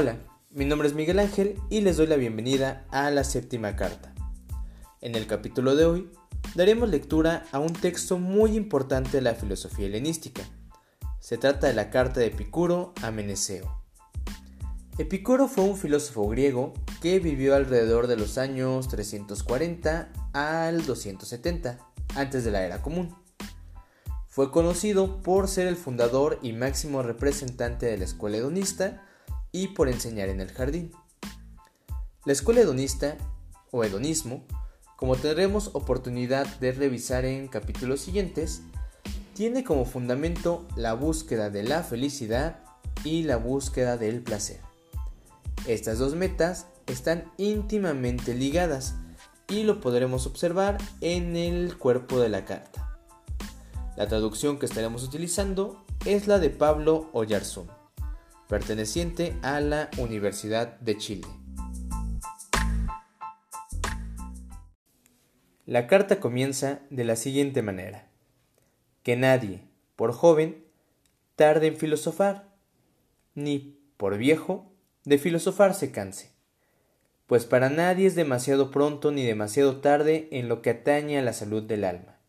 Hola, 0.00 0.16
mi 0.48 0.64
nombre 0.64 0.88
es 0.88 0.94
Miguel 0.94 1.18
Ángel 1.18 1.60
y 1.68 1.82
les 1.82 1.98
doy 1.98 2.06
la 2.06 2.16
bienvenida 2.16 2.86
a 2.90 3.10
la 3.10 3.22
séptima 3.22 3.76
carta. 3.76 4.14
En 5.02 5.14
el 5.14 5.26
capítulo 5.26 5.76
de 5.76 5.84
hoy 5.84 6.10
daremos 6.54 6.88
lectura 6.88 7.44
a 7.52 7.58
un 7.58 7.74
texto 7.74 8.16
muy 8.16 8.56
importante 8.56 9.18
de 9.18 9.20
la 9.20 9.34
filosofía 9.34 9.84
helenística. 9.84 10.40
Se 11.18 11.36
trata 11.36 11.66
de 11.66 11.74
la 11.74 11.90
carta 11.90 12.18
de 12.18 12.28
Epicuro 12.28 12.94
a 13.02 13.10
Meneceo. 13.10 13.82
Epicuro 14.96 15.48
fue 15.48 15.64
un 15.64 15.76
filósofo 15.76 16.26
griego 16.28 16.72
que 17.02 17.20
vivió 17.20 17.54
alrededor 17.54 18.06
de 18.06 18.16
los 18.16 18.38
años 18.38 18.88
340 18.88 20.12
al 20.32 20.86
270, 20.86 21.78
antes 22.14 22.42
de 22.42 22.50
la 22.50 22.64
era 22.64 22.80
común. 22.80 23.14
Fue 24.28 24.50
conocido 24.50 25.20
por 25.20 25.46
ser 25.46 25.66
el 25.66 25.76
fundador 25.76 26.38
y 26.40 26.54
máximo 26.54 27.02
representante 27.02 27.84
de 27.84 27.98
la 27.98 28.04
escuela 28.04 28.38
hedonista 28.38 29.02
y 29.52 29.68
por 29.68 29.88
enseñar 29.88 30.28
en 30.28 30.40
el 30.40 30.50
jardín. 30.50 30.92
La 32.24 32.32
escuela 32.32 32.60
hedonista, 32.60 33.16
o 33.70 33.84
hedonismo, 33.84 34.44
como 34.96 35.16
tendremos 35.16 35.70
oportunidad 35.72 36.46
de 36.58 36.72
revisar 36.72 37.24
en 37.24 37.48
capítulos 37.48 38.00
siguientes, 38.00 38.62
tiene 39.34 39.64
como 39.64 39.86
fundamento 39.86 40.66
la 40.76 40.92
búsqueda 40.92 41.48
de 41.48 41.62
la 41.62 41.82
felicidad 41.82 42.60
y 43.04 43.22
la 43.22 43.36
búsqueda 43.36 43.96
del 43.96 44.22
placer. 44.22 44.60
Estas 45.66 45.98
dos 45.98 46.14
metas 46.14 46.66
están 46.86 47.32
íntimamente 47.38 48.34
ligadas 48.34 48.94
y 49.48 49.62
lo 49.62 49.80
podremos 49.80 50.26
observar 50.26 50.78
en 51.00 51.36
el 51.36 51.78
cuerpo 51.78 52.20
de 52.20 52.28
la 52.28 52.44
carta. 52.44 52.98
La 53.96 54.06
traducción 54.06 54.58
que 54.58 54.66
estaremos 54.66 55.02
utilizando 55.02 55.84
es 56.04 56.26
la 56.26 56.38
de 56.38 56.50
Pablo 56.50 57.08
Oyarzún, 57.12 57.70
perteneciente 58.50 59.34
a 59.40 59.60
la 59.60 59.88
Universidad 59.96 60.78
de 60.80 60.98
Chile. 60.98 61.26
La 65.64 65.86
carta 65.86 66.20
comienza 66.20 66.80
de 66.90 67.04
la 67.04 67.16
siguiente 67.16 67.62
manera. 67.62 68.08
Que 69.02 69.16
nadie, 69.16 69.62
por 69.96 70.12
joven, 70.12 70.62
tarde 71.36 71.68
en 71.68 71.76
filosofar, 71.76 72.50
ni, 73.34 73.80
por 73.96 74.18
viejo, 74.18 74.70
de 75.04 75.16
filosofar 75.16 75.72
se 75.72 75.92
canse. 75.92 76.32
Pues 77.26 77.46
para 77.46 77.70
nadie 77.70 78.06
es 78.06 78.16
demasiado 78.16 78.70
pronto 78.70 79.12
ni 79.12 79.24
demasiado 79.24 79.80
tarde 79.80 80.28
en 80.32 80.48
lo 80.48 80.60
que 80.60 80.70
atañe 80.70 81.18
a 81.18 81.22
la 81.22 81.32
salud 81.32 81.62
del 81.62 81.84
alma 81.84 82.20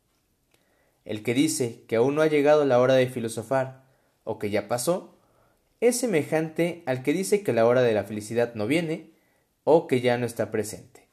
el 1.05 1.23
que 1.23 1.33
dice 1.33 1.83
que 1.87 1.95
aún 1.95 2.15
no 2.15 2.21
ha 2.21 2.27
llegado 2.27 2.65
la 2.65 2.79
hora 2.79 2.93
de 2.93 3.07
filosofar, 3.07 3.83
o 4.23 4.37
que 4.37 4.49
ya 4.49 4.67
pasó, 4.67 5.17
es 5.81 5.99
semejante 5.99 6.83
al 6.85 7.03
que 7.03 7.11
dice 7.11 7.43
que 7.43 7.51
la 7.51 7.65
hora 7.65 7.81
de 7.81 7.93
la 7.93 8.05
felicidad 8.05 8.53
no 8.53 8.67
viene, 8.67 9.11
o 9.63 9.87
que 9.87 9.99
ya 9.99 10.17
no 10.17 10.25
está 10.25 10.51
presente. 10.51 11.07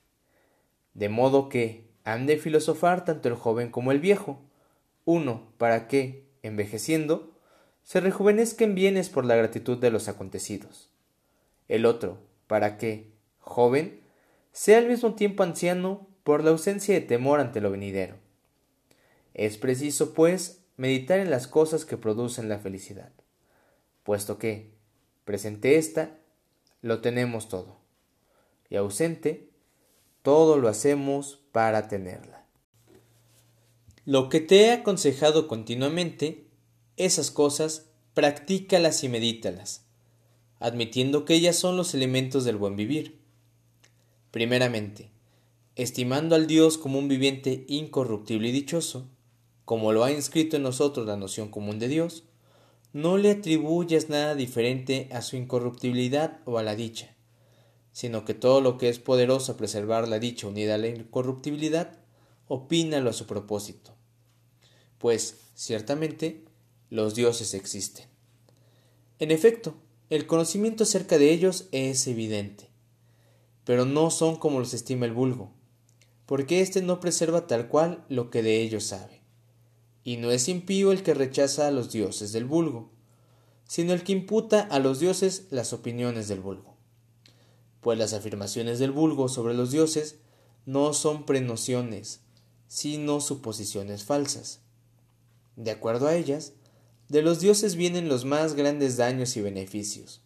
De 0.95 1.09
modo 1.09 1.49
que 1.49 1.89
han 2.05 2.27
de 2.27 2.39
filosofar 2.39 3.05
tanto 3.05 3.29
el 3.29 3.35
joven 3.35 3.71
como 3.71 3.93
el 3.93 4.01
viejo, 4.01 4.41
uno 5.05 5.53
para 5.59 5.89
que, 5.89 6.27
envejeciendo, 6.43 7.33
se 7.83 8.01
rejuvenezca 8.01 8.65
en 8.65 8.75
bienes 8.75 9.09
por 9.09 9.25
la 9.25 9.37
gratitud 9.37 9.79
de 9.79 9.91
los 9.91 10.09
acontecidos, 10.09 10.91
el 11.69 11.87
otro 11.87 12.19
para 12.47 12.77
que, 12.77 13.11
joven, 13.41 14.01
sea 14.53 14.79
al 14.79 14.89
mismo 14.89 15.15
tiempo 15.15 15.43
anciano 15.43 16.07
por 16.25 16.45
la 16.45 16.51
ausencia 16.51 16.95
de 16.95 17.01
temor 17.01 17.41
ante 17.41 17.61
lo 17.61 17.71
venidero. 17.71 18.17
Es 19.33 19.57
preciso, 19.57 20.15
pues, 20.15 20.65
meditar 20.77 21.21
en 21.21 21.31
las 21.31 21.47
cosas 21.47 21.85
que 21.85 21.97
producen 21.97 22.49
la 22.49 22.59
felicidad, 22.59 23.13
puesto 24.09 24.39
que, 24.39 24.71
presente 25.27 25.77
ésta, 25.77 26.19
lo 26.81 27.03
tenemos 27.03 27.51
todo, 27.51 27.77
y 28.71 28.77
ausente, 28.77 29.51
todo 30.23 30.57
lo 30.57 30.69
hacemos 30.69 31.41
para 31.53 31.89
tenerla. 31.89 32.47
Lo 34.07 34.31
que 34.31 34.41
te 34.41 34.63
he 34.63 34.73
aconsejado 34.73 35.47
continuamente, 35.47 36.47
esas 36.97 37.31
cosas, 37.31 37.91
practícalas 38.15 39.05
y 39.05 39.11
medítalas, 39.11 39.85
admitiendo 40.59 41.27
que 41.27 41.35
ellas 41.35 41.57
son 41.57 41.77
los 41.77 41.93
elementos 41.93 42.47
del 42.47 42.57
buen 42.57 42.77
vivir. 42.77 43.21
Primeramente, 44.31 45.11
estimando 45.77 46.35
al 46.35 46.47
Dios 46.47 46.79
como 46.79 46.99
un 46.99 47.09
viviente 47.09 47.67
incorruptible 47.69 48.49
y 48.49 48.53
dichoso, 48.53 49.07
como 49.67 49.93
lo 49.93 50.03
ha 50.03 50.11
inscrito 50.11 50.57
en 50.57 50.63
nosotros 50.63 51.07
la 51.07 51.19
noción 51.19 51.51
común 51.51 51.79
de 51.79 51.89
Dios, 51.89 52.25
no 52.93 53.19
le 53.19 53.31
atribuyas 53.31 54.09
nada 54.09 54.35
diferente 54.35 55.09
a 55.13 55.21
su 55.21 55.37
incorruptibilidad 55.37 56.41
o 56.47 56.57
a 56.59 56.63
la 56.63 56.75
dicha, 56.75 57.15
sino 57.93 58.25
que 58.25 58.33
todo 58.33 58.63
lo 58.63 58.79
que 58.79 58.89
es 58.89 58.99
poderoso 58.99 59.53
a 59.53 59.57
preservar 59.57 60.09
la 60.09 60.19
dicha 60.19 60.47
unida 60.47 60.77
a 60.77 60.79
la 60.79 60.89
incorruptibilidad, 60.89 61.99
opínalo 62.47 63.11
a 63.11 63.13
su 63.13 63.27
propósito. 63.27 63.95
Pues, 64.97 65.37
ciertamente, 65.55 66.45
los 66.89 67.15
dioses 67.15 67.53
existen. 67.53 68.07
En 69.19 69.33
efecto, 69.33 69.75
el 70.09 70.27
conocimiento 70.27 70.85
acerca 70.85 71.19
de 71.19 71.31
ellos 71.33 71.69
es 71.73 72.07
evidente, 72.07 72.71
pero 73.65 73.85
no 73.85 74.11
son 74.11 74.37
como 74.37 74.61
los 74.61 74.73
estima 74.73 75.05
el 75.05 75.13
vulgo, 75.13 75.53
porque 76.25 76.63
éste 76.63 76.81
no 76.81 77.01
preserva 77.01 77.47
tal 77.47 77.69
cual 77.69 78.05
lo 78.09 78.31
que 78.31 78.43
de 78.43 78.63
ellos 78.63 78.85
sabe 78.85 79.18
y 80.09 80.17
no 80.17 80.31
es 80.31 80.49
impío 80.49 80.91
el 80.91 81.03
que 81.03 81.13
rechaza 81.13 81.69
a 81.69 81.71
los 81.71 81.93
dioses 81.93 82.33
del 82.33 82.47
vulgo, 82.47 82.89
sino 83.67 83.93
el 83.93 84.05
que 84.05 84.13
imputa 84.13 84.63
a 84.63 84.79
los 84.79 85.01
dioses 85.01 85.49
las 85.51 85.75
opiniones 85.75 86.29
del 86.29 86.41
vulgo. 86.41 86.79
Pues 87.83 87.99
las 87.99 88.15
afirmaciones 88.15 88.79
del 88.79 88.91
vulgo 88.91 89.29
sobre 89.29 89.53
los 89.53 89.71
dioses 89.71 90.17
no 90.65 90.95
son 90.95 91.27
prenociones, 91.27 92.21
sino 92.69 93.21
suposiciones 93.21 94.03
falsas. 94.03 94.61
De 95.57 95.73
acuerdo 95.73 96.07
a 96.07 96.15
ellas, 96.15 96.55
de 97.11 97.21
los 97.21 97.41
dioses 97.41 97.77
vienen 97.77 98.09
los 98.09 98.25
más 98.25 98.55
grandes 98.55 98.97
daños 98.97 99.37
y 99.37 99.43
beneficios, 99.43 100.23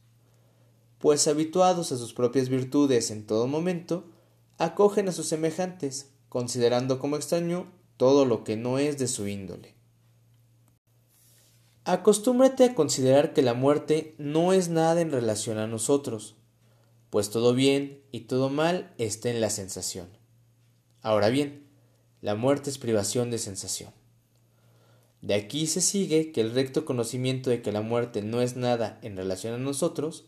pues 1.00 1.26
habituados 1.26 1.90
a 1.90 1.98
sus 1.98 2.14
propias 2.14 2.48
virtudes 2.48 3.10
en 3.10 3.26
todo 3.26 3.48
momento, 3.48 4.04
acogen 4.58 5.08
a 5.08 5.12
sus 5.12 5.26
semejantes, 5.26 6.12
considerando 6.28 7.00
como 7.00 7.16
extraño 7.16 7.81
todo 8.02 8.24
lo 8.24 8.42
que 8.42 8.56
no 8.56 8.78
es 8.78 8.98
de 8.98 9.06
su 9.06 9.28
índole. 9.28 9.76
Acostúmbrate 11.84 12.64
a 12.64 12.74
considerar 12.74 13.32
que 13.32 13.42
la 13.42 13.54
muerte 13.54 14.16
no 14.18 14.52
es 14.52 14.70
nada 14.70 15.00
en 15.00 15.12
relación 15.12 15.56
a 15.58 15.68
nosotros, 15.68 16.34
pues 17.10 17.30
todo 17.30 17.54
bien 17.54 18.02
y 18.10 18.22
todo 18.22 18.48
mal 18.48 18.92
está 18.98 19.30
en 19.30 19.40
la 19.40 19.50
sensación. 19.50 20.08
Ahora 21.00 21.28
bien, 21.28 21.64
la 22.22 22.34
muerte 22.34 22.70
es 22.70 22.78
privación 22.78 23.30
de 23.30 23.38
sensación. 23.38 23.92
De 25.20 25.34
aquí 25.34 25.68
se 25.68 25.80
sigue 25.80 26.32
que 26.32 26.40
el 26.40 26.54
recto 26.54 26.84
conocimiento 26.84 27.50
de 27.50 27.62
que 27.62 27.70
la 27.70 27.82
muerte 27.82 28.20
no 28.20 28.40
es 28.40 28.56
nada 28.56 28.98
en 29.02 29.16
relación 29.16 29.54
a 29.54 29.58
nosotros 29.58 30.24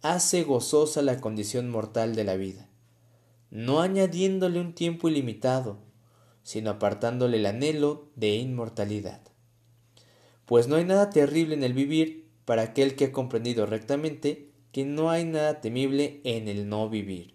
hace 0.00 0.44
gozosa 0.44 1.02
la 1.02 1.20
condición 1.20 1.70
mortal 1.70 2.14
de 2.14 2.22
la 2.22 2.36
vida, 2.36 2.68
no 3.50 3.80
añadiéndole 3.80 4.60
un 4.60 4.74
tiempo 4.74 5.08
ilimitado, 5.08 5.85
sino 6.46 6.70
apartándole 6.70 7.38
el 7.38 7.46
anhelo 7.46 8.08
de 8.14 8.36
inmortalidad. 8.36 9.20
Pues 10.44 10.68
no 10.68 10.76
hay 10.76 10.84
nada 10.84 11.10
terrible 11.10 11.56
en 11.56 11.64
el 11.64 11.72
vivir 11.72 12.28
para 12.44 12.62
aquel 12.62 12.94
que 12.94 13.06
ha 13.06 13.12
comprendido 13.12 13.66
rectamente 13.66 14.52
que 14.70 14.84
no 14.84 15.10
hay 15.10 15.24
nada 15.24 15.60
temible 15.60 16.20
en 16.22 16.46
el 16.46 16.68
no 16.68 16.88
vivir. 16.88 17.34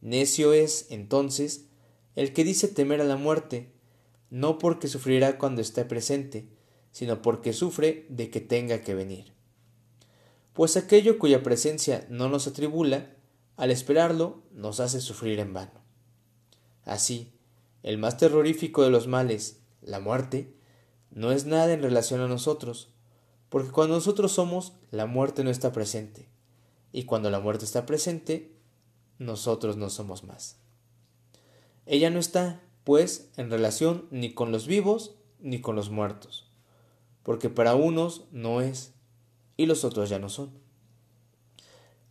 Necio 0.00 0.52
es, 0.52 0.88
entonces, 0.90 1.66
el 2.16 2.32
que 2.32 2.42
dice 2.42 2.66
temer 2.66 3.00
a 3.00 3.04
la 3.04 3.14
muerte, 3.14 3.70
no 4.30 4.58
porque 4.58 4.88
sufrirá 4.88 5.38
cuando 5.38 5.60
esté 5.60 5.84
presente, 5.84 6.48
sino 6.90 7.22
porque 7.22 7.52
sufre 7.52 8.04
de 8.08 8.30
que 8.30 8.40
tenga 8.40 8.82
que 8.82 8.96
venir. 8.96 9.32
Pues 10.54 10.76
aquello 10.76 11.20
cuya 11.20 11.44
presencia 11.44 12.04
no 12.10 12.28
nos 12.28 12.48
atribula, 12.48 13.14
al 13.56 13.70
esperarlo 13.70 14.42
nos 14.50 14.80
hace 14.80 15.00
sufrir 15.00 15.38
en 15.38 15.52
vano. 15.52 15.84
Así, 16.84 17.37
el 17.82 17.98
más 17.98 18.16
terrorífico 18.16 18.82
de 18.82 18.90
los 18.90 19.06
males, 19.06 19.60
la 19.82 20.00
muerte, 20.00 20.54
no 21.10 21.32
es 21.32 21.46
nada 21.46 21.72
en 21.72 21.82
relación 21.82 22.20
a 22.20 22.28
nosotros, 22.28 22.92
porque 23.48 23.70
cuando 23.70 23.94
nosotros 23.94 24.32
somos, 24.32 24.74
la 24.90 25.06
muerte 25.06 25.44
no 25.44 25.50
está 25.50 25.72
presente, 25.72 26.28
y 26.92 27.04
cuando 27.04 27.30
la 27.30 27.40
muerte 27.40 27.64
está 27.64 27.86
presente, 27.86 28.54
nosotros 29.18 29.76
no 29.76 29.90
somos 29.90 30.24
más. 30.24 30.58
Ella 31.86 32.10
no 32.10 32.18
está, 32.18 32.62
pues, 32.84 33.30
en 33.36 33.50
relación 33.50 34.06
ni 34.10 34.34
con 34.34 34.52
los 34.52 34.66
vivos 34.66 35.16
ni 35.40 35.60
con 35.60 35.76
los 35.76 35.90
muertos, 35.90 36.50
porque 37.22 37.48
para 37.48 37.74
unos 37.74 38.24
no 38.32 38.60
es, 38.60 38.92
y 39.56 39.66
los 39.66 39.84
otros 39.84 40.08
ya 40.08 40.18
no 40.18 40.28
son. 40.28 40.50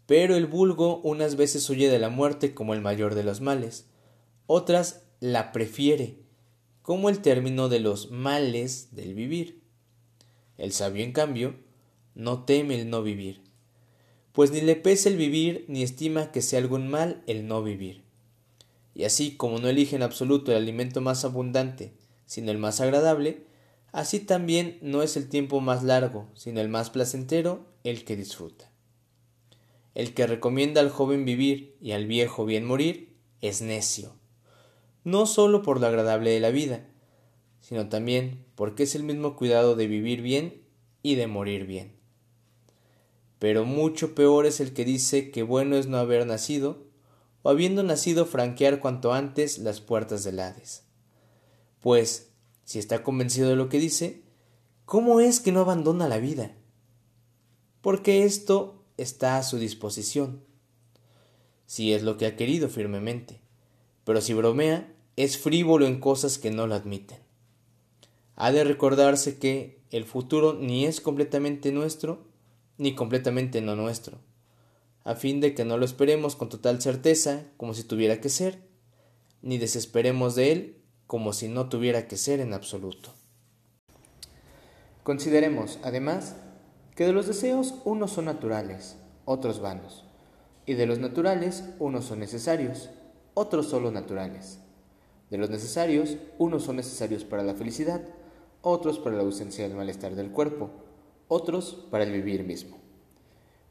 Pero 0.06 0.36
el 0.36 0.48
vulgo 0.48 1.02
unas 1.02 1.36
veces 1.36 1.70
huye 1.70 1.90
de 1.90 2.00
la 2.00 2.10
muerte 2.10 2.54
como 2.54 2.74
el 2.74 2.82
mayor 2.82 3.14
de 3.14 3.24
los 3.24 3.42
males, 3.42 3.88
otras 4.48 5.04
la 5.20 5.52
prefiere 5.52 6.18
como 6.82 7.10
el 7.10 7.20
término 7.20 7.70
de 7.70 7.80
los 7.80 8.12
males 8.12 8.96
del 8.96 9.14
vivir. 9.14 9.62
El 10.58 10.72
sabio, 10.72 11.04
en 11.04 11.12
cambio, 11.12 11.56
no 12.16 12.46
teme 12.46 12.80
el 12.80 12.90
no 12.90 13.04
vivir, 13.04 13.42
pues 14.32 14.52
ni 14.52 14.62
le 14.62 14.76
pesa 14.76 15.10
el 15.10 15.18
vivir 15.18 15.66
ni 15.68 15.84
estima 15.84 16.32
que 16.32 16.42
sea 16.42 16.60
algún 16.60 16.88
mal 16.88 17.24
el 17.28 17.48
no 17.48 17.62
vivir. 17.62 18.04
Y 18.94 19.04
así 19.04 19.36
como 19.36 19.60
no 19.60 19.68
elige 19.68 19.96
en 19.96 20.04
absoluto 20.04 20.52
el 20.52 20.58
alimento 20.58 21.02
más 21.02 21.26
abundante, 21.26 21.94
sino 22.26 22.52
el 22.52 22.58
más 22.58 22.82
agradable, 22.82 23.46
así 23.92 24.20
también 24.20 24.78
no 24.82 25.04
es 25.04 25.18
el 25.18 25.30
tiempo 25.30 25.60
más 25.62 25.84
largo, 25.84 26.30
sino 26.36 26.62
el 26.62 26.70
más 26.70 26.90
placentero 26.90 27.66
el 27.84 28.04
que 28.04 28.16
disfruta. 28.16 28.72
El 29.94 30.14
que 30.14 30.28
recomienda 30.28 30.82
al 30.82 30.90
joven 30.90 31.26
vivir 31.26 31.76
y 31.82 31.92
al 31.92 32.06
viejo 32.06 32.46
bien 32.46 32.66
morir 32.66 33.16
es 33.42 33.62
necio, 33.62 34.16
no 35.08 35.26
sólo 35.26 35.64
por 35.64 35.80
lo 35.80 35.88
agradable 35.88 36.32
de 36.32 36.42
la 36.42 36.50
vida, 36.50 36.86
sino 37.62 37.88
también 37.88 38.46
porque 38.56 38.84
es 38.84 38.94
el 38.94 39.04
mismo 39.04 39.38
cuidado 39.38 39.78
de 39.78 39.88
vivir 39.88 40.22
bien 40.22 40.64
y 41.02 41.16
de 41.16 41.28
morir 41.28 41.66
bien. 41.66 41.96
Pero 43.40 43.64
mucho 43.64 44.16
peor 44.16 44.46
es 44.46 44.60
el 44.60 44.74
que 44.74 44.84
dice 44.84 45.32
que 45.32 45.44
bueno 45.44 45.78
es 45.78 45.88
no 45.88 45.96
haber 45.96 46.28
nacido, 46.28 46.88
o 47.42 47.50
habiendo 47.50 47.84
nacido 47.84 48.26
franquear 48.26 48.82
cuanto 48.82 49.14
antes 49.14 49.60
las 49.60 49.80
puertas 49.80 50.26
del 50.26 50.42
Hades. 50.42 50.84
Pues, 51.80 52.34
si 52.66 52.78
está 52.78 53.02
convencido 53.02 53.48
de 53.48 53.56
lo 53.56 53.70
que 53.70 53.80
dice, 53.80 54.24
¿cómo 54.84 55.22
es 55.22 55.40
que 55.40 55.54
no 55.54 55.62
abandona 55.62 56.10
la 56.10 56.18
vida? 56.18 56.54
Porque 57.80 58.26
esto 58.26 58.84
está 58.98 59.38
a 59.38 59.44
su 59.44 59.58
disposición, 59.58 60.44
si 61.66 61.94
es 61.94 62.04
lo 62.04 62.18
que 62.18 62.26
ha 62.26 62.36
querido 62.36 62.68
firmemente, 62.68 63.40
pero 64.04 64.20
si 64.20 64.34
bromea, 64.34 64.94
es 65.18 65.40
frívolo 65.40 65.88
en 65.88 66.00
cosas 66.00 66.38
que 66.38 66.52
no 66.52 66.68
lo 66.68 66.76
admiten. 66.76 67.18
Ha 68.36 68.52
de 68.52 68.64
recordarse 68.64 69.40
que 69.40 69.82
el 69.90 70.06
futuro 70.06 70.54
ni 70.54 70.86
es 70.86 71.02
completamente 71.02 71.72
nuestro, 71.72 72.28
ni 72.78 72.94
completamente 72.94 73.60
no 73.62 73.76
nuestro, 73.76 74.20
a 75.04 75.16
fin 75.16 75.42
de 75.42 75.56
que 75.56 75.66
no 75.66 75.78
lo 75.78 75.86
esperemos 75.86 76.36
con 76.36 76.50
total 76.50 76.84
certeza, 76.84 77.46
como 77.58 77.74
si 77.74 77.84
tuviera 77.84 78.22
que 78.22 78.30
ser, 78.30 78.62
ni 79.42 79.58
desesperemos 79.58 80.36
de 80.36 80.52
él, 80.52 80.84
como 81.08 81.34
si 81.34 81.48
no 81.48 81.68
tuviera 81.68 82.08
que 82.08 82.16
ser 82.16 82.40
en 82.40 82.54
absoluto. 82.54 83.12
Consideremos, 85.02 85.80
además, 85.82 86.36
que 86.96 87.08
de 87.08 87.14
los 87.14 87.26
deseos 87.26 87.74
unos 87.86 88.12
son 88.12 88.26
naturales, 88.26 88.98
otros 89.26 89.62
vanos, 89.62 90.04
y 90.68 90.76
de 90.76 90.86
los 90.86 91.00
naturales 91.00 91.64
unos 91.80 92.06
son 92.06 92.20
necesarios, 92.20 92.92
otros 93.34 93.68
solo 93.68 93.90
naturales. 93.90 94.60
De 95.30 95.38
los 95.38 95.50
necesarios, 95.50 96.18
unos 96.38 96.64
son 96.64 96.78
necesarios 96.78 97.26
para 97.26 97.44
la 97.44 97.54
felicidad, 97.54 98.02
otros 98.62 99.00
para 99.00 99.16
la 99.16 99.24
ausencia 99.24 99.68
del 99.68 99.78
malestar 99.78 100.16
del 100.16 100.32
cuerpo, 100.32 100.70
otros 101.28 101.86
para 101.92 102.04
el 102.04 102.12
vivir 102.12 102.44
mismo. 102.44 102.78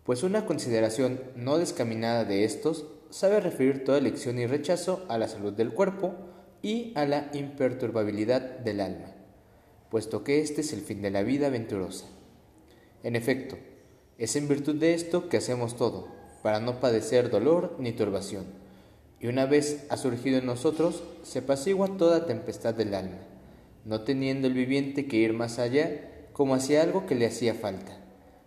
Pues 0.04 0.22
una 0.22 0.46
consideración 0.46 1.20
no 1.34 1.58
descaminada 1.58 2.24
de 2.24 2.44
estos 2.44 2.86
sabe 3.10 3.40
referir 3.40 3.84
toda 3.84 3.98
elección 3.98 4.38
y 4.38 4.46
rechazo 4.46 5.04
a 5.08 5.18
la 5.18 5.28
salud 5.28 5.52
del 5.52 5.72
cuerpo 5.72 6.14
y 6.62 6.92
a 6.94 7.06
la 7.06 7.30
imperturbabilidad 7.32 8.40
del 8.58 8.80
alma, 8.80 9.14
puesto 9.90 10.24
que 10.24 10.40
este 10.40 10.60
es 10.60 10.72
el 10.72 10.80
fin 10.80 11.02
de 11.02 11.10
la 11.10 11.22
vida 11.22 11.48
venturosa. 11.48 12.06
En 13.02 13.16
efecto, 13.16 13.56
es 14.18 14.36
en 14.36 14.48
virtud 14.48 14.76
de 14.76 14.94
esto 14.94 15.28
que 15.28 15.36
hacemos 15.36 15.76
todo, 15.76 16.08
para 16.42 16.60
no 16.60 16.80
padecer 16.80 17.30
dolor 17.30 17.76
ni 17.78 17.92
turbación, 17.92 18.46
y 19.20 19.28
una 19.28 19.46
vez 19.46 19.86
ha 19.88 19.96
surgido 19.96 20.38
en 20.38 20.46
nosotros, 20.46 21.02
se 21.22 21.40
apacigua 21.40 21.96
toda 21.96 22.26
tempestad 22.26 22.74
del 22.74 22.94
alma, 22.94 23.18
no 23.84 24.02
teniendo 24.02 24.46
el 24.46 24.54
viviente 24.54 25.06
que 25.06 25.16
ir 25.16 25.32
más 25.32 25.58
allá 25.58 26.28
como 26.32 26.54
hacia 26.54 26.82
algo 26.82 27.06
que 27.06 27.14
le 27.14 27.26
hacía 27.26 27.54
falta, 27.54 27.98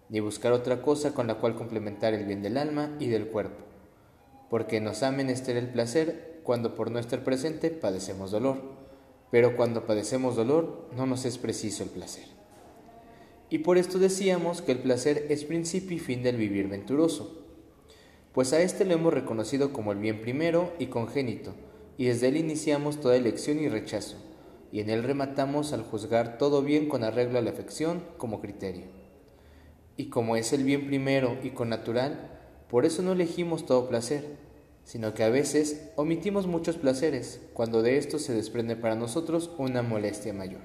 ni 0.09 0.19
buscar 0.19 0.51
otra 0.51 0.81
cosa 0.81 1.13
con 1.13 1.27
la 1.27 1.35
cual 1.35 1.55
complementar 1.55 2.13
el 2.13 2.25
bien 2.25 2.43
del 2.43 2.57
alma 2.57 2.95
y 2.99 3.07
del 3.07 3.27
cuerpo, 3.27 3.63
porque 4.49 4.79
nos 4.79 5.01
ha 5.01 5.11
menester 5.11 5.57
el 5.57 5.69
placer 5.69 6.41
cuando 6.43 6.75
por 6.75 6.91
no 6.91 6.99
estar 6.99 7.23
presente 7.23 7.71
padecemos 7.71 8.31
dolor, 8.31 8.61
pero 9.31 9.55
cuando 9.55 9.85
padecemos 9.85 10.35
dolor 10.35 10.89
no 10.95 11.05
nos 11.05 11.25
es 11.25 11.37
preciso 11.37 11.83
el 11.83 11.89
placer. 11.89 12.25
Y 13.49 13.59
por 13.59 13.77
esto 13.77 13.97
decíamos 13.97 14.61
que 14.61 14.71
el 14.71 14.79
placer 14.79 15.25
es 15.29 15.43
principio 15.43 15.97
y 15.97 15.99
fin 15.99 16.21
del 16.21 16.37
vivir 16.37 16.67
venturoso, 16.67 17.39
pues 18.39 18.53
a 18.53 18.61
éste 18.61 18.85
lo 18.85 18.93
hemos 18.93 19.13
reconocido 19.13 19.73
como 19.73 19.91
el 19.91 19.97
bien 19.97 20.21
primero 20.21 20.71
y 20.79 20.85
congénito, 20.85 21.55
y 21.97 22.05
desde 22.05 22.29
él 22.29 22.37
iniciamos 22.37 23.01
toda 23.01 23.17
elección 23.17 23.59
y 23.59 23.67
rechazo, 23.67 24.15
y 24.71 24.79
en 24.79 24.89
él 24.89 25.03
rematamos 25.03 25.73
al 25.73 25.83
juzgar 25.83 26.37
todo 26.37 26.61
bien 26.61 26.87
con 26.87 27.03
arreglo 27.03 27.37
a 27.37 27.41
la 27.41 27.49
afección 27.49 28.01
como 28.15 28.39
criterio. 28.39 28.85
Y 29.97 30.05
como 30.05 30.37
es 30.37 30.53
el 30.53 30.63
bien 30.63 30.87
primero 30.87 31.37
y 31.43 31.49
con 31.49 31.67
natural, 31.67 32.39
por 32.69 32.85
eso 32.85 33.01
no 33.01 33.11
elegimos 33.11 33.65
todo 33.65 33.89
placer, 33.89 34.37
sino 34.85 35.13
que 35.13 35.23
a 35.25 35.29
veces 35.29 35.91
omitimos 35.97 36.47
muchos 36.47 36.77
placeres 36.77 37.41
cuando 37.53 37.81
de 37.81 37.97
estos 37.97 38.21
se 38.21 38.33
desprende 38.33 38.77
para 38.77 38.95
nosotros 38.95 39.51
una 39.57 39.81
molestia 39.81 40.31
mayor. 40.31 40.61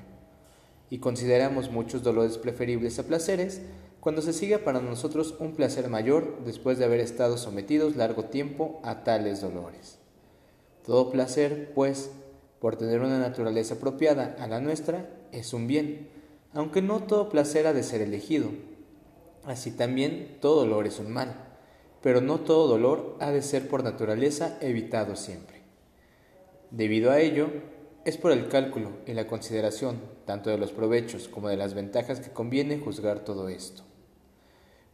Y 0.90 0.98
consideramos 0.98 1.72
muchos 1.72 2.04
dolores 2.04 2.38
preferibles 2.38 3.00
a 3.00 3.02
placeres 3.08 3.62
cuando 4.04 4.20
se 4.20 4.34
sigue 4.34 4.58
para 4.58 4.82
nosotros 4.82 5.34
un 5.38 5.54
placer 5.54 5.88
mayor 5.88 6.44
después 6.44 6.76
de 6.76 6.84
haber 6.84 7.00
estado 7.00 7.38
sometidos 7.38 7.96
largo 7.96 8.26
tiempo 8.26 8.78
a 8.84 9.02
tales 9.02 9.40
dolores. 9.40 9.98
Todo 10.84 11.10
placer, 11.10 11.72
pues, 11.74 12.10
por 12.60 12.76
tener 12.76 13.00
una 13.00 13.18
naturaleza 13.18 13.76
apropiada 13.76 14.36
a 14.38 14.46
la 14.46 14.60
nuestra, 14.60 15.08
es 15.32 15.54
un 15.54 15.66
bien, 15.66 16.10
aunque 16.52 16.82
no 16.82 17.04
todo 17.04 17.30
placer 17.30 17.66
ha 17.66 17.72
de 17.72 17.82
ser 17.82 18.02
elegido. 18.02 18.50
Así 19.42 19.70
también 19.70 20.36
todo 20.38 20.66
dolor 20.66 20.86
es 20.86 20.98
un 20.98 21.10
mal, 21.10 21.56
pero 22.02 22.20
no 22.20 22.40
todo 22.40 22.68
dolor 22.68 23.16
ha 23.20 23.30
de 23.30 23.40
ser 23.40 23.68
por 23.68 23.84
naturaleza 23.84 24.58
evitado 24.60 25.16
siempre. 25.16 25.62
Debido 26.70 27.10
a 27.10 27.20
ello, 27.20 27.48
es 28.04 28.18
por 28.18 28.32
el 28.32 28.48
cálculo 28.48 28.90
y 29.06 29.14
la 29.14 29.26
consideración 29.26 29.98
tanto 30.26 30.50
de 30.50 30.58
los 30.58 30.72
provechos 30.72 31.26
como 31.26 31.48
de 31.48 31.56
las 31.56 31.72
ventajas 31.72 32.20
que 32.20 32.32
conviene 32.32 32.78
juzgar 32.78 33.20
todo 33.20 33.48
esto. 33.48 33.82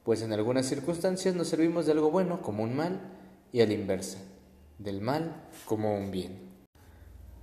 Pues 0.05 0.23
en 0.23 0.33
algunas 0.33 0.65
circunstancias 0.65 1.35
nos 1.35 1.49
servimos 1.49 1.85
de 1.85 1.93
algo 1.93 2.11
bueno 2.11 2.41
como 2.41 2.63
un 2.63 2.75
mal 2.75 3.01
y 3.53 3.61
a 3.61 3.67
la 3.67 3.75
inversa, 3.75 4.19
del 4.79 5.03
mal 5.03 5.49
como 5.67 5.95
un 5.95 6.11
bien. 6.11 6.39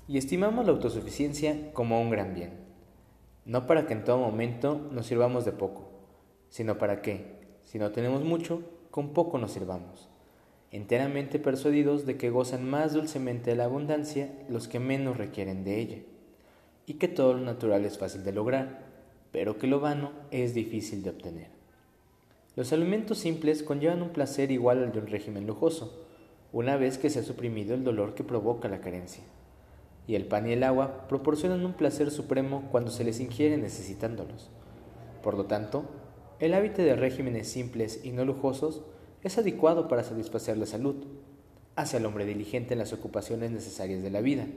Y 0.08 0.18
estimamos 0.18 0.66
la 0.66 0.72
autosuficiencia 0.72 1.72
como 1.74 2.02
un 2.02 2.10
gran 2.10 2.34
bien, 2.34 2.54
no 3.46 3.68
para 3.68 3.86
que 3.86 3.94
en 3.94 4.04
todo 4.04 4.18
momento 4.18 4.90
nos 4.92 5.06
sirvamos 5.06 5.46
de 5.46 5.52
poco, 5.52 5.92
sino 6.50 6.80
para 6.80 7.04
que, 7.04 7.60
si 7.64 7.78
no 7.78 7.92
tenemos 7.92 8.24
mucho, 8.24 8.64
con 8.90 9.14
poco 9.14 9.38
nos 9.38 9.52
sirvamos, 9.52 10.10
enteramente 10.72 11.38
persuadidos 11.38 12.08
de 12.08 12.18
que 12.18 12.32
gozan 12.32 12.68
más 12.68 12.94
dulcemente 12.94 13.52
de 13.52 13.58
la 13.58 13.66
abundancia 13.66 14.34
los 14.50 14.68
que 14.68 14.80
menos 14.80 15.18
requieren 15.18 15.64
de 15.64 15.80
ella, 15.80 15.98
y 16.88 16.96
que 16.96 17.08
todo 17.08 17.34
lo 17.34 17.42
natural 17.42 17.86
es 17.86 18.00
fácil 18.00 18.24
de 18.24 18.32
lograr, 18.32 18.88
pero 19.32 19.60
que 19.60 19.68
lo 19.68 19.80
vano 19.80 20.12
es 20.32 20.56
difícil 20.56 21.04
de 21.04 21.12
obtener. 21.12 21.57
Los 22.58 22.74
alimentos 22.74 23.20
simples 23.20 23.62
conllevan 23.62 24.02
un 24.02 24.10
placer 24.10 24.50
igual 24.50 24.84
al 24.84 24.92
de 24.92 24.98
un 24.98 25.06
régimen 25.06 25.46
lujoso, 25.46 25.94
una 26.52 26.76
vez 26.76 26.98
que 26.98 27.12
se 27.12 27.20
ha 27.20 27.24
suprimido 27.24 27.76
el 27.76 27.84
dolor 27.84 28.16
que 28.16 28.24
provoca 28.24 28.68
la 28.68 28.82
carencia. 28.82 29.24
Y 30.08 30.16
el 30.16 30.26
pan 30.26 30.48
y 30.48 30.54
el 30.54 30.64
agua 30.64 31.08
proporcionan 31.08 31.64
un 31.64 31.74
placer 31.74 32.10
supremo 32.10 32.68
cuando 32.72 32.90
se 32.90 33.04
les 33.04 33.20
ingiere 33.20 33.58
necesitándolos. 33.58 34.50
Por 35.22 35.38
lo 35.38 35.46
tanto, 35.46 35.84
el 36.40 36.56
hábito 36.56 36.82
de 36.82 36.96
regímenes 36.96 37.48
simples 37.48 38.04
y 38.04 38.12
no 38.12 38.26
lujosos 38.26 38.82
es 39.22 39.38
adecuado 39.38 39.88
para 39.88 40.04
satisfacer 40.04 40.58
la 40.58 40.66
salud, 40.66 40.96
hace 41.76 41.98
al 41.98 42.08
hombre 42.08 42.26
diligente 42.26 42.74
en 42.74 42.80
las 42.80 42.92
ocupaciones 42.92 43.52
necesarias 43.52 44.02
de 44.02 44.10
la 44.10 44.22
vida, 44.22 44.48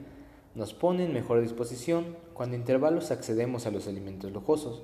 nos 0.55 0.73
pone 0.73 1.05
en 1.05 1.13
mejor 1.13 1.39
disposición 1.39 2.17
cuando 2.33 2.55
intervalos 2.55 3.11
accedemos 3.11 3.67
a 3.67 3.71
los 3.71 3.87
alimentos 3.87 4.31
lujosos 4.31 4.81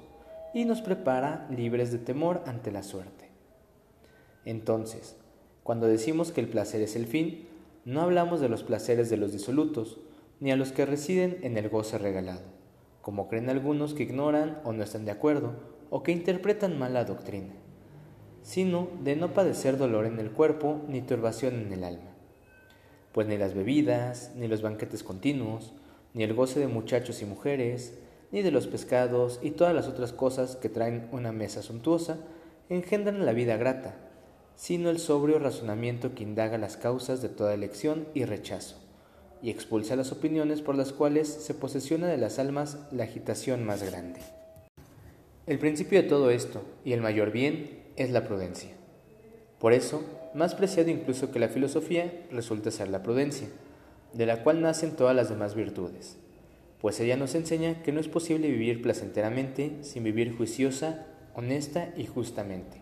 y 0.53 0.65
nos 0.65 0.81
prepara 0.81 1.47
libres 1.49 1.91
de 1.91 1.97
temor 1.97 2.43
ante 2.45 2.71
la 2.71 2.83
suerte. 2.83 3.29
Entonces, 4.45 5.17
cuando 5.63 5.87
decimos 5.87 6.31
que 6.31 6.41
el 6.41 6.47
placer 6.47 6.81
es 6.81 6.95
el 6.95 7.05
fin, 7.05 7.47
no 7.85 8.01
hablamos 8.01 8.39
de 8.39 8.49
los 8.49 8.63
placeres 8.63 9.09
de 9.09 9.17
los 9.17 9.31
disolutos, 9.31 9.99
ni 10.39 10.51
a 10.51 10.55
los 10.55 10.71
que 10.71 10.85
residen 10.85 11.39
en 11.41 11.57
el 11.57 11.69
goce 11.69 11.97
regalado, 11.97 12.43
como 13.01 13.27
creen 13.27 13.49
algunos 13.49 13.93
que 13.93 14.03
ignoran 14.03 14.61
o 14.63 14.73
no 14.73 14.83
están 14.83 15.05
de 15.05 15.11
acuerdo, 15.11 15.53
o 15.89 16.03
que 16.03 16.11
interpretan 16.11 16.77
mal 16.77 16.93
la 16.93 17.05
doctrina, 17.05 17.53
sino 18.41 18.87
de 19.03 19.15
no 19.15 19.33
padecer 19.33 19.77
dolor 19.77 20.05
en 20.05 20.19
el 20.19 20.31
cuerpo 20.31 20.81
ni 20.87 21.01
turbación 21.01 21.55
en 21.55 21.73
el 21.73 21.83
alma. 21.83 22.11
Pues 23.11 23.27
ni 23.27 23.37
las 23.37 23.53
bebidas, 23.53 24.31
ni 24.35 24.47
los 24.47 24.61
banquetes 24.61 25.03
continuos, 25.03 25.73
ni 26.13 26.23
el 26.23 26.33
goce 26.33 26.59
de 26.59 26.67
muchachos 26.67 27.21
y 27.21 27.25
mujeres, 27.25 27.97
ni 28.31 28.41
de 28.41 28.51
los 28.51 28.67
pescados 28.67 29.39
y 29.41 29.51
todas 29.51 29.73
las 29.73 29.87
otras 29.87 30.13
cosas 30.13 30.55
que 30.55 30.69
traen 30.69 31.07
una 31.11 31.31
mesa 31.31 31.61
suntuosa, 31.61 32.17
engendran 32.69 33.25
la 33.25 33.33
vida 33.33 33.57
grata, 33.57 33.95
sino 34.55 34.89
el 34.89 34.99
sobrio 34.99 35.39
razonamiento 35.39 36.15
que 36.15 36.23
indaga 36.23 36.57
las 36.57 36.77
causas 36.77 37.21
de 37.21 37.29
toda 37.29 37.53
elección 37.53 38.07
y 38.13 38.25
rechazo 38.25 38.87
y 39.41 39.49
expulsa 39.49 39.95
las 39.95 40.11
opiniones 40.11 40.61
por 40.61 40.75
las 40.75 40.93
cuales 40.93 41.27
se 41.27 41.53
posesiona 41.53 42.07
de 42.07 42.17
las 42.17 42.39
almas 42.39 42.79
la 42.91 43.03
agitación 43.03 43.65
más 43.65 43.83
grande. 43.83 44.19
El 45.45 45.59
principio 45.59 46.01
de 46.01 46.07
todo 46.07 46.29
esto, 46.29 46.61
y 46.83 46.93
el 46.93 47.01
mayor 47.01 47.31
bien, 47.31 47.83
es 47.95 48.11
la 48.11 48.25
prudencia. 48.25 48.71
Por 49.59 49.73
eso, 49.73 50.03
más 50.33 50.55
preciado 50.55 50.89
incluso 50.89 51.31
que 51.31 51.39
la 51.39 51.49
filosofía 51.49 52.25
resulta 52.31 52.71
ser 52.71 52.89
la 52.89 53.03
prudencia, 53.03 53.47
de 54.13 54.25
la 54.25 54.43
cual 54.43 54.61
nacen 54.61 54.95
todas 54.95 55.15
las 55.15 55.29
demás 55.29 55.55
virtudes, 55.55 56.17
pues 56.81 56.99
ella 56.99 57.17
nos 57.17 57.33
enseña 57.35 57.81
que 57.81 57.91
no 57.91 57.99
es 57.99 58.07
posible 58.07 58.49
vivir 58.49 58.81
placenteramente 58.81 59.77
sin 59.81 60.03
vivir 60.03 60.35
juiciosa, 60.35 61.07
honesta 61.33 61.93
y 61.97 62.05
justamente, 62.05 62.77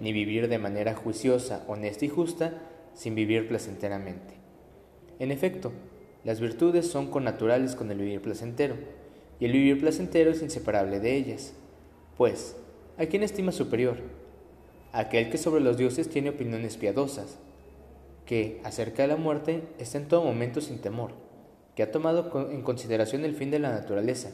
ni 0.00 0.12
vivir 0.12 0.48
de 0.48 0.58
manera 0.58 0.94
juiciosa, 0.94 1.64
honesta 1.68 2.04
y 2.04 2.08
justa 2.08 2.54
sin 2.94 3.14
vivir 3.14 3.48
placenteramente. 3.48 4.34
En 5.18 5.30
efecto, 5.30 5.72
las 6.24 6.40
virtudes 6.40 6.86
son 6.86 7.10
connaturales 7.10 7.74
con 7.74 7.90
el 7.90 7.98
vivir 7.98 8.22
placentero, 8.22 8.76
y 9.38 9.44
el 9.44 9.52
vivir 9.52 9.80
placentero 9.80 10.30
es 10.30 10.42
inseparable 10.42 11.00
de 11.00 11.16
ellas. 11.16 11.52
Pues, 12.16 12.56
¿a 12.96 13.06
quién 13.06 13.22
estima 13.22 13.52
superior? 13.52 13.98
Aquel 14.92 15.28
que 15.28 15.38
sobre 15.38 15.60
los 15.62 15.76
dioses 15.76 16.08
tiene 16.08 16.30
opiniones 16.30 16.76
piadosas, 16.76 17.38
que, 18.26 18.60
acerca 18.64 19.02
de 19.02 19.08
la 19.08 19.16
muerte, 19.16 19.62
está 19.78 19.98
en 19.98 20.08
todo 20.08 20.22
momento 20.22 20.60
sin 20.60 20.78
temor, 20.78 21.12
que 21.74 21.82
ha 21.82 21.90
tomado 21.90 22.50
en 22.50 22.62
consideración 22.62 23.24
el 23.24 23.34
fin 23.34 23.50
de 23.50 23.58
la 23.58 23.70
naturaleza, 23.70 24.30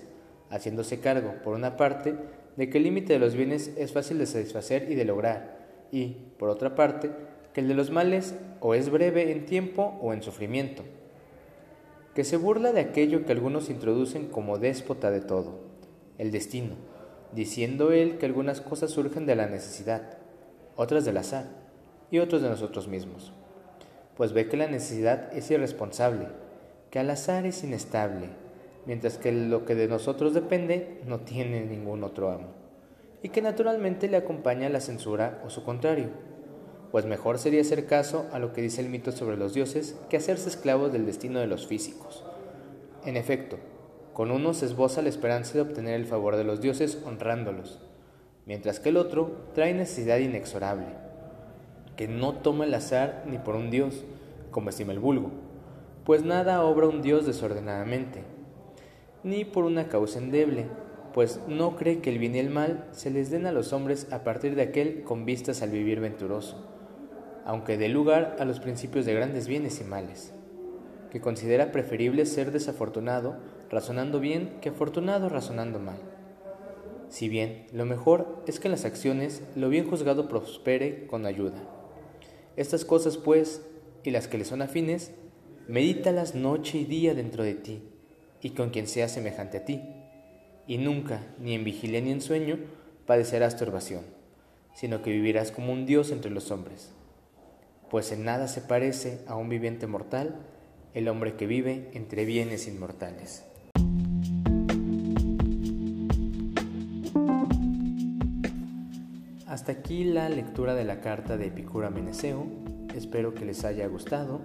haciéndose 0.50 1.00
cargo, 1.00 1.34
por 1.42 1.54
una 1.54 1.76
parte, 1.76 2.14
de 2.56 2.68
que 2.68 2.78
el 2.78 2.84
límite 2.84 3.12
de 3.12 3.18
los 3.18 3.34
bienes 3.34 3.72
es 3.76 3.92
fácil 3.92 4.18
de 4.18 4.26
satisfacer 4.26 4.90
y 4.90 4.94
de 4.94 5.04
lograr, 5.04 5.58
y, 5.90 6.16
por 6.38 6.50
otra 6.50 6.74
parte, 6.74 7.10
que 7.52 7.60
el 7.60 7.68
de 7.68 7.74
los 7.74 7.90
males 7.90 8.34
o 8.60 8.74
es 8.74 8.90
breve 8.90 9.32
en 9.32 9.46
tiempo 9.46 9.98
o 10.02 10.12
en 10.12 10.22
sufrimiento, 10.22 10.82
que 12.14 12.24
se 12.24 12.36
burla 12.36 12.72
de 12.72 12.80
aquello 12.80 13.24
que 13.24 13.32
algunos 13.32 13.70
introducen 13.70 14.26
como 14.26 14.58
déspota 14.58 15.10
de 15.10 15.20
todo, 15.20 15.60
el 16.18 16.30
destino, 16.30 16.74
diciendo 17.32 17.92
él 17.92 18.18
que 18.18 18.26
algunas 18.26 18.60
cosas 18.60 18.90
surgen 18.90 19.26
de 19.26 19.36
la 19.36 19.46
necesidad, 19.46 20.18
otras 20.76 21.04
del 21.04 21.16
azar 21.16 21.46
y 22.10 22.18
otros 22.18 22.42
de 22.42 22.48
nosotros 22.48 22.88
mismos, 22.88 23.32
pues 24.16 24.32
ve 24.32 24.48
que 24.48 24.56
la 24.56 24.66
necesidad 24.66 25.32
es 25.32 25.50
irresponsable, 25.50 26.26
que 26.90 26.98
al 26.98 27.10
azar 27.10 27.46
es 27.46 27.62
inestable, 27.62 28.28
mientras 28.86 29.16
que 29.16 29.32
lo 29.32 29.64
que 29.64 29.74
de 29.74 29.88
nosotros 29.88 30.34
depende 30.34 31.00
no 31.06 31.20
tiene 31.20 31.64
ningún 31.64 32.02
otro 32.02 32.30
amo, 32.30 32.48
y 33.22 33.28
que 33.28 33.42
naturalmente 33.42 34.08
le 34.08 34.16
acompaña 34.16 34.68
la 34.68 34.80
censura 34.80 35.40
o 35.46 35.50
su 35.50 35.62
contrario, 35.62 36.08
pues 36.90 37.06
mejor 37.06 37.38
sería 37.38 37.60
hacer 37.60 37.86
caso 37.86 38.26
a 38.32 38.40
lo 38.40 38.52
que 38.52 38.62
dice 38.62 38.80
el 38.80 38.88
mito 38.88 39.12
sobre 39.12 39.36
los 39.36 39.54
dioses 39.54 39.96
que 40.08 40.16
hacerse 40.16 40.48
esclavos 40.48 40.92
del 40.92 41.06
destino 41.06 41.38
de 41.38 41.46
los 41.46 41.66
físicos. 41.66 42.24
En 43.04 43.16
efecto, 43.16 43.58
con 44.12 44.32
uno 44.32 44.52
se 44.54 44.66
esboza 44.66 45.00
la 45.00 45.08
esperanza 45.08 45.54
de 45.54 45.60
obtener 45.60 45.94
el 45.94 46.06
favor 46.06 46.36
de 46.36 46.44
los 46.44 46.60
dioses 46.60 47.00
honrándolos, 47.06 47.80
mientras 48.44 48.80
que 48.80 48.88
el 48.88 48.96
otro 48.96 49.30
trae 49.54 49.72
necesidad 49.72 50.18
inexorable, 50.18 50.86
que 51.96 52.08
no 52.08 52.34
toma 52.34 52.64
el 52.64 52.74
azar 52.74 53.22
ni 53.26 53.38
por 53.38 53.54
un 53.54 53.70
dios, 53.70 54.02
como 54.50 54.70
estima 54.70 54.92
el 54.92 54.98
vulgo, 54.98 55.30
pues 56.04 56.24
nada 56.24 56.64
obra 56.64 56.88
un 56.88 57.02
dios 57.02 57.26
desordenadamente, 57.26 58.22
ni 59.22 59.44
por 59.44 59.64
una 59.64 59.88
causa 59.88 60.18
endeble, 60.18 60.66
pues 61.12 61.40
no 61.48 61.76
cree 61.76 62.00
que 62.00 62.10
el 62.10 62.18
bien 62.18 62.34
y 62.34 62.38
el 62.38 62.50
mal 62.50 62.86
se 62.92 63.10
les 63.10 63.30
den 63.30 63.46
a 63.46 63.52
los 63.52 63.72
hombres 63.72 64.06
a 64.12 64.24
partir 64.24 64.54
de 64.54 64.62
aquel 64.62 65.02
con 65.02 65.24
vistas 65.24 65.62
al 65.62 65.70
vivir 65.70 66.00
venturoso 66.00 66.70
aunque 67.44 67.78
dé 67.78 67.88
lugar 67.88 68.36
a 68.38 68.44
los 68.44 68.60
principios 68.60 69.06
de 69.06 69.14
grandes 69.14 69.48
bienes 69.48 69.80
y 69.80 69.84
males, 69.84 70.32
que 71.10 71.20
considera 71.20 71.72
preferible 71.72 72.26
ser 72.26 72.52
desafortunado 72.52 73.38
razonando 73.70 74.20
bien 74.20 74.58
que 74.60 74.68
afortunado 74.68 75.28
razonando 75.28 75.78
mal. 75.78 75.98
Si 77.08 77.28
bien 77.28 77.66
lo 77.72 77.86
mejor 77.86 78.42
es 78.46 78.60
que 78.60 78.68
en 78.68 78.72
las 78.72 78.84
acciones 78.84 79.42
lo 79.56 79.68
bien 79.68 79.88
juzgado 79.88 80.28
prospere 80.28 81.06
con 81.06 81.26
ayuda. 81.26 81.58
Estas 82.56 82.84
cosas, 82.84 83.16
pues, 83.16 83.66
y 84.04 84.10
las 84.10 84.28
que 84.28 84.38
le 84.38 84.44
son 84.44 84.62
afines, 84.62 85.12
medítalas 85.70 86.34
noche 86.34 86.78
y 86.78 86.84
día 86.84 87.14
dentro 87.14 87.42
de 87.42 87.54
ti, 87.54 87.82
y 88.42 88.50
con 88.50 88.70
quien 88.70 88.86
sea 88.86 89.08
semejante 89.08 89.58
a 89.58 89.64
ti, 89.64 89.80
y 90.66 90.76
nunca, 90.76 91.22
ni 91.38 91.54
en 91.54 91.64
vigilia 91.64 92.00
ni 92.00 92.10
en 92.10 92.20
sueño, 92.20 92.58
padecerás 93.06 93.56
turbación, 93.56 94.02
sino 94.74 95.00
que 95.00 95.10
vivirás 95.10 95.50
como 95.50 95.72
un 95.72 95.86
Dios 95.86 96.10
entre 96.10 96.30
los 96.30 96.50
hombres 96.50 96.92
pues 97.90 98.12
en 98.12 98.24
nada 98.24 98.46
se 98.46 98.60
parece 98.60 99.20
a 99.26 99.34
un 99.34 99.48
viviente 99.48 99.88
mortal 99.88 100.36
el 100.94 101.08
hombre 101.08 101.34
que 101.34 101.46
vive 101.46 101.90
entre 101.92 102.24
bienes 102.24 102.68
inmortales. 102.68 103.44
Hasta 109.46 109.72
aquí 109.72 110.04
la 110.04 110.28
lectura 110.28 110.74
de 110.74 110.84
la 110.84 111.00
carta 111.00 111.36
de 111.36 111.46
Epicura 111.46 111.90
Meneceo. 111.90 112.46
Espero 112.94 113.34
que 113.34 113.44
les 113.44 113.64
haya 113.64 113.86
gustado 113.88 114.40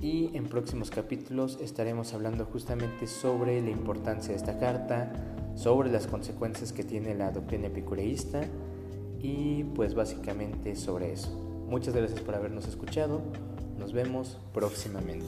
y 0.00 0.30
en 0.36 0.44
próximos 0.44 0.90
capítulos 0.90 1.58
estaremos 1.60 2.14
hablando 2.14 2.44
justamente 2.44 3.06
sobre 3.06 3.60
la 3.60 3.70
importancia 3.70 4.30
de 4.30 4.36
esta 4.36 4.58
carta, 4.58 5.12
sobre 5.56 5.90
las 5.90 6.06
consecuencias 6.06 6.72
que 6.72 6.84
tiene 6.84 7.14
la 7.14 7.30
doctrina 7.32 7.66
epicureísta 7.66 8.42
y 9.20 9.64
pues 9.64 9.94
básicamente 9.94 10.76
sobre 10.76 11.12
eso. 11.12 11.30
Muchas 11.68 11.94
gracias 11.94 12.20
por 12.20 12.34
habernos 12.34 12.66
escuchado. 12.68 13.20
Nos 13.76 13.92
vemos 13.92 14.38
próximamente. 14.54 15.26